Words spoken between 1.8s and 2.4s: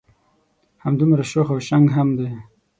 هم دی.